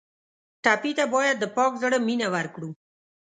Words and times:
ټپي 0.63 0.91
ته 0.97 1.05
باید 1.13 1.35
د 1.39 1.45
پاک 1.55 1.71
زړه 1.83 1.97
مینه 2.07 2.27
ورکړو. 2.35 2.69